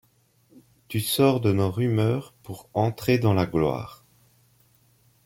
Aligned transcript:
Tu 0.87 0.99
sors 0.99 1.41
de 1.41 1.53
nos 1.53 1.69
rumeurs 1.69 2.33
pour 2.41 2.71
entrer 2.73 3.19
dans 3.19 3.35
la 3.35 3.45
gloire; 3.45 4.03